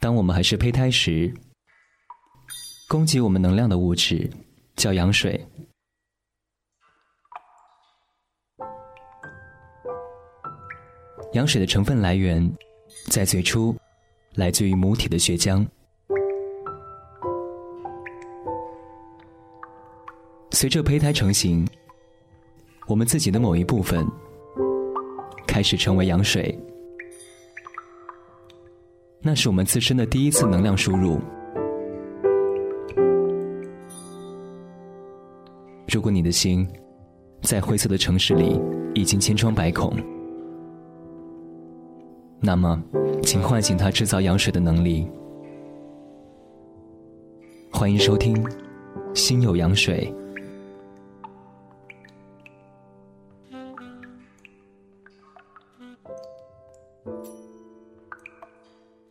[0.00, 1.34] 当我们还是胚胎时。
[2.88, 4.30] 供给我们能量的物质
[4.76, 5.40] 叫羊水。
[11.32, 12.48] 羊水的成分来源，
[13.10, 13.74] 在最初
[14.34, 15.66] 来自于母体的血浆。
[20.52, 21.66] 随着胚胎成型，
[22.86, 24.06] 我们自己的某一部分
[25.46, 26.56] 开始成为羊水，
[29.20, 31.18] 那是我们自身的第一次能量输入。
[35.94, 36.66] 如果你的心
[37.42, 38.60] 在灰色的城市里
[38.96, 39.94] 已经千疮百孔，
[42.40, 42.82] 那么，
[43.22, 45.06] 请唤醒它制造羊水的能力。
[47.70, 48.34] 欢迎收听
[49.14, 50.12] 《心有羊水》。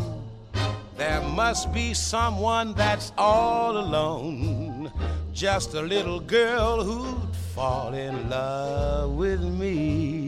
[0.96, 4.90] There must be someone that's all alone.
[5.32, 10.23] Just a little girl who'd fall in love with me.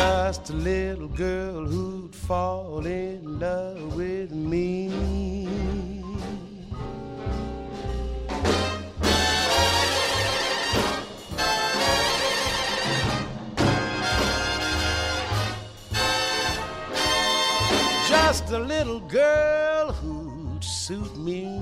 [0.00, 4.90] just a little girl who'd fall in love with me.
[18.08, 21.53] Just a little girl who'd suit me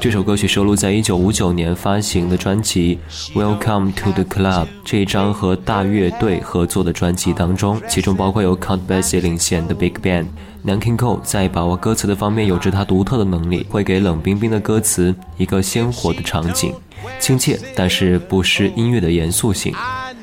[0.00, 2.98] 这首歌曲收录在一九五九年发行的专辑
[3.32, 10.26] 《Welcome to the Club》这一张和大乐队合作的专辑当中，其中包括由 Count Basie 领衔的 Big Band。
[10.64, 16.74] n a n c i Cole 在把握歌词的方面有着他独特的能力，会给冷冰冰的歌词一个鲜活的场景，
[17.20, 19.72] 亲切但是不失音乐的严肃性。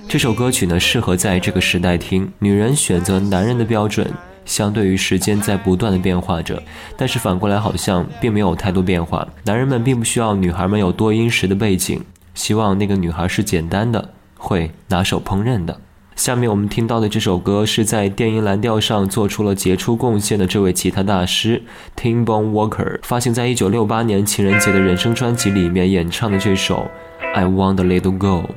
[0.09, 2.29] 这首歌曲呢，适合在这个时代听。
[2.39, 4.11] 女人选择男人的标准。
[4.45, 6.61] 相对于时间在不断的变化着，
[6.97, 9.27] 但是反过来好像并没有太多变化。
[9.43, 12.03] 男人们并不需要女孩们有多殷实的背景，
[12.33, 15.79] 希望那个女孩是简单的，会拿手烹饪的。
[16.15, 21.59] 下面我们听到的这首歌是在电音蓝调上做出了杰出贡献的这位吉他大师
[21.95, 26.85] t i m b o n Walker 发行在1968年情人节的人生专辑里面演唱的这首
[27.33, 28.51] I Want a Little Girl。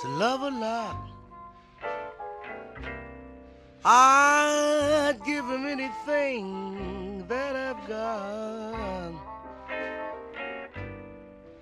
[0.00, 0.96] to love a lot.
[3.84, 9.12] I'd give him anything that I've got.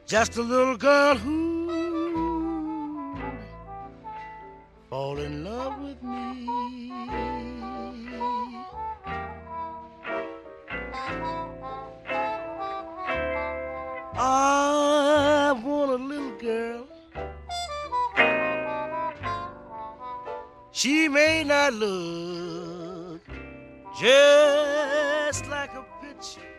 [0.06, 3.17] Just a little girl who
[4.91, 6.75] fall in love with me.
[21.66, 23.22] I look
[24.00, 26.54] just like a picture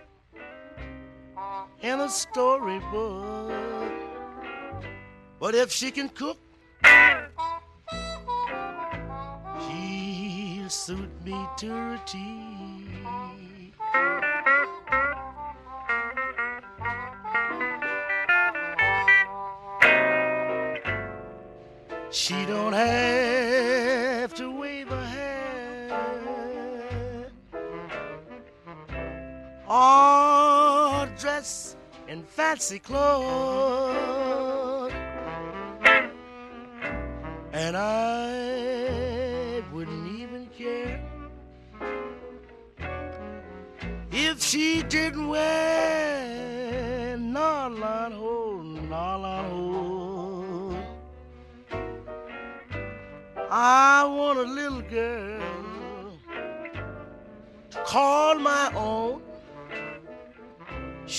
[1.82, 3.94] in a storybook.
[5.40, 6.38] But if she can cook,
[9.64, 12.14] she'll suit me to a T.
[22.12, 23.37] She don't have
[29.80, 31.78] all dressed
[32.08, 34.92] in fancy clothes.
[37.54, 41.00] And I wouldn't even care
[44.12, 48.64] if she didn't wear nylon hole,
[48.94, 50.84] nylon
[53.50, 56.12] I want a little girl
[57.72, 59.22] to call my own.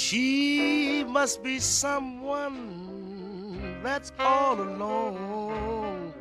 [0.09, 0.63] she
[1.07, 6.15] must be someone that's all alone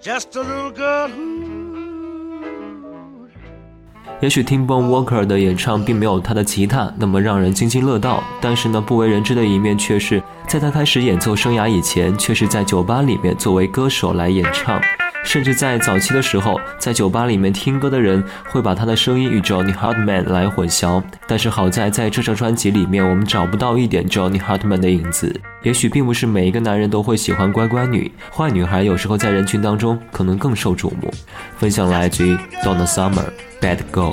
[0.00, 1.10] just a little girl
[4.22, 14.80] 也许听 bo n walker 的演唱并没有他的吉他那么让人津津乐道但是呢不为人知的一面却是在他开始演奏生涯以前却是在酒吧里面作为歌手来演唱
[15.24, 21.02] 甚至在早期的时候，在酒吧里面听歌的人会把他的声音与 Johnny Hartman 来混淆。
[21.26, 25.34] 但是好在在这张专辑里面，我们找不到一点 Johnny Hartman 的影子。
[25.62, 31.12] 也许并不是每一个男人都会喜欢乖乖女、坏女孩，有时候在人群当中可能更受瞩目。
[31.56, 33.24] 分享来自于 d o n n a Summer
[33.60, 34.12] Bad Girl》。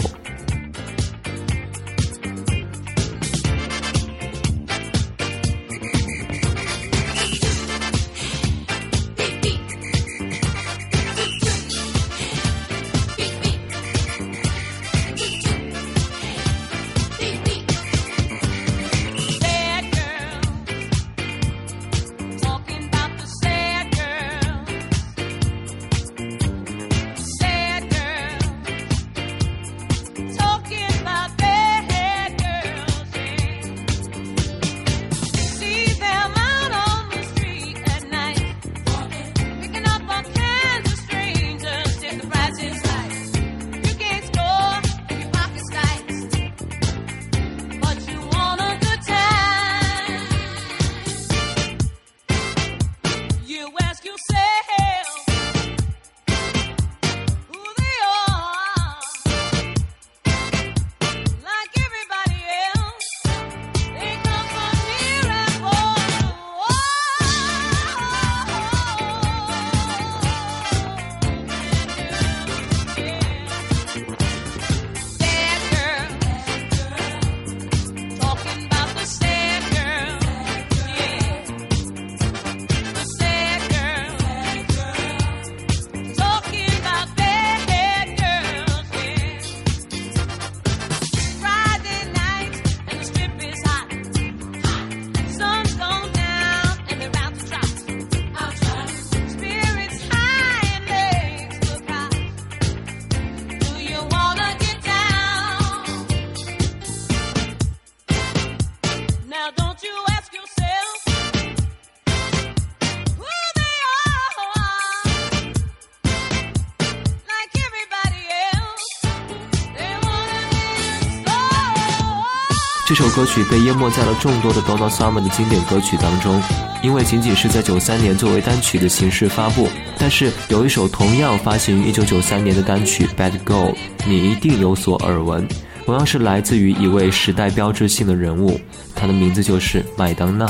[123.19, 126.41] 歌曲被淹没在了众多的 Donna Summer 的经典歌曲当中，
[126.81, 129.67] 因为仅仅是在九三年作为单曲的形式发布。
[129.97, 133.73] 但是有一首同样发行于一九九三年的单曲《Bad Girl》，
[134.07, 135.45] 你一定有所耳闻。
[135.85, 138.57] 同样是来自于一位时代标志性的人物，
[138.95, 140.49] 他的名字就是麦当娜。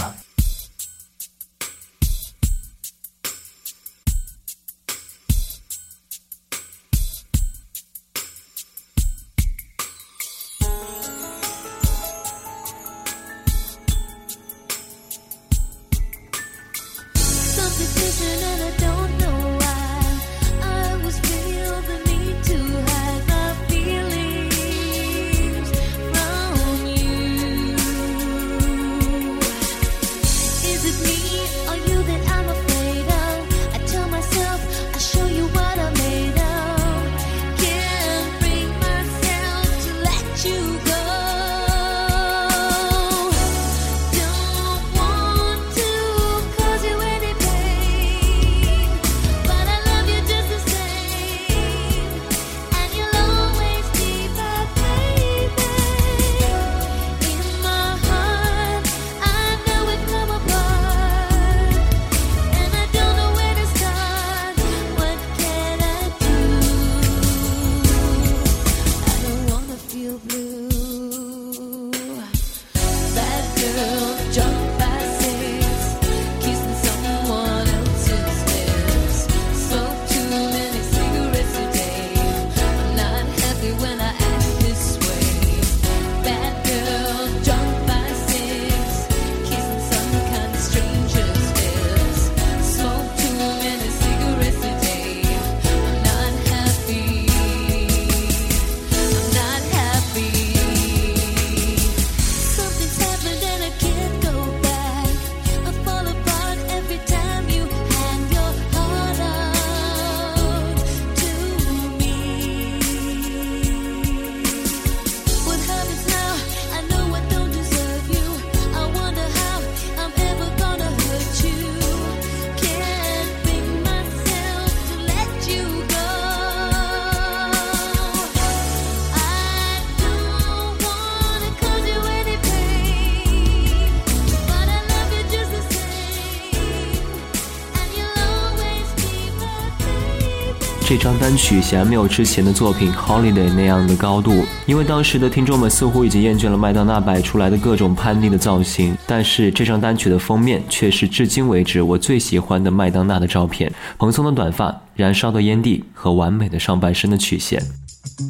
[141.29, 148.97] 单曲显然没有之前的作品《Holiday》那样的高度，因为当时的听众们似乎已经厌倦了麦当娜摆出来的各种叛逆的造型。
[149.05, 157.61] 但是这张单曲的封面却是至今为止我最喜欢的麦当娜的照片：蓬松的短发、燃烧的烟蒂和完美的上半身的曲线。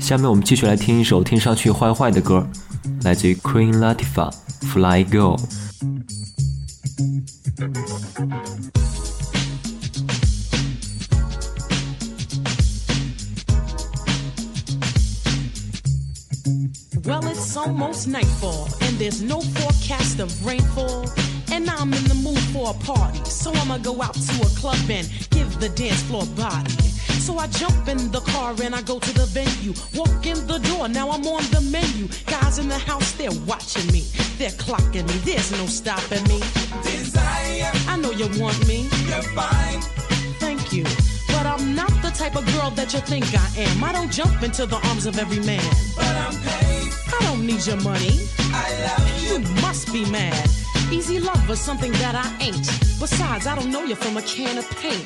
[0.02, 2.46] 下面我们继续来听一首听上去坏坏的歌，
[3.04, 4.30] 来自于 Queen Latifah，
[4.64, 5.40] 《Fly Girl》。
[17.06, 21.06] Well, it's almost nightfall, and there's no forecast of rainfall.
[21.52, 24.80] And I'm in the mood for a party, so I'ma go out to a club
[24.90, 26.72] and give the dance floor body.
[27.26, 29.74] So I jump in the car and I go to the venue.
[29.96, 32.08] Walk in the door, now I'm on the menu.
[32.26, 34.02] Guys in the house, they're watching me.
[34.40, 36.40] They're clocking me, there's no stopping me.
[36.84, 37.72] Desire.
[37.88, 38.82] I know you want me.
[39.10, 39.82] You're fine.
[40.40, 40.86] Thank you
[41.70, 43.84] i not the type of girl that you think I am.
[43.84, 45.64] I don't jump into the arms of every man.
[45.96, 46.92] But I'm paid.
[47.14, 48.14] I don't need your money.
[48.60, 49.34] I love you.
[49.38, 50.50] You must be mad.
[50.92, 52.66] Easy love was something that I ain't.
[53.00, 55.06] Besides, I don't know you from a can of paint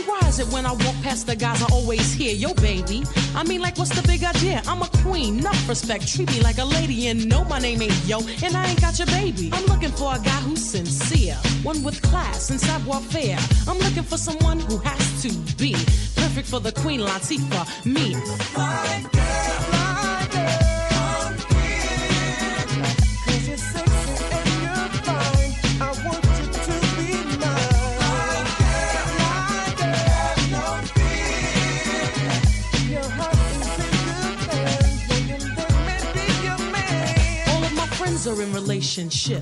[0.00, 3.04] why is it when I walk past the guys I always hear, yo, baby?
[3.34, 4.62] I mean, like, what's the big idea?
[4.66, 8.04] I'm a queen, enough respect, treat me like a lady, and know my name ain't
[8.06, 9.50] yo, and I ain't got your baby.
[9.52, 13.38] I'm looking for a guy who's sincere, one with class and savoir faire.
[13.68, 15.72] I'm looking for someone who has to be
[16.14, 18.14] perfect for the queen Latifah, me.
[18.54, 19.71] girl.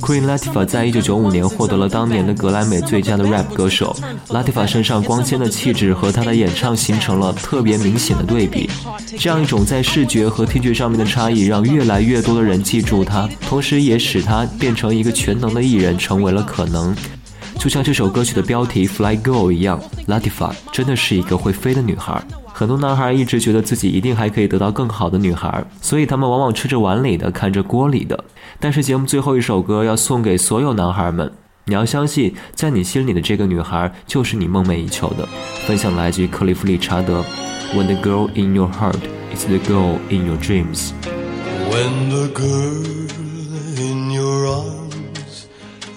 [0.00, 3.94] Queen Latifah 在一九九五年获得了当年的格莱美最佳的 Rap 歌手。
[4.28, 8.70] Latifah 身上光鲜的气质和她的演唱形成了特别明显的对比。
[9.18, 16.94] 这样一种在视觉和听觉上面的差异，让越来越多的人记住她，同时也使她变成一个全能的艺人，成为了可能。
[17.58, 22.22] 就像这首歌曲的标题《Fly Girl》一样，Latifah 真的是一个会飞的女孩。
[22.60, 28.22] 很多男孩一直觉得自己一定还可以得到更好的女孩，所以他们往往吃着碗里的，看着锅里的。
[28.58, 31.32] 但是节目最后一首歌要送给所有男孩们，
[31.64, 35.26] 你要相信，在你心里的这个女孩就是你梦寐以求的。
[35.66, 37.24] 分享来自克利夫·理查德。
[37.72, 38.94] When the girl in your heart
[39.34, 40.92] is the girl in your dreams,
[41.70, 43.06] when the girl
[43.80, 45.46] in your arms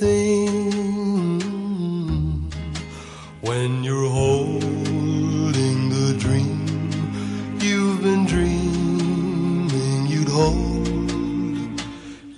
[0.00, 1.38] thing
[3.48, 6.56] when you're holding the dream
[7.60, 10.88] you've been dreaming you'd hold.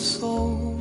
[0.00, 0.78] soul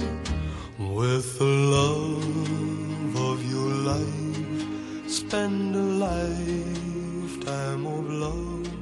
[0.80, 5.10] with the love of your life.
[5.12, 8.74] Spend a lifetime of love,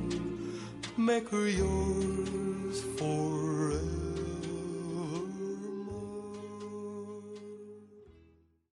[0.98, 1.97] make her yours.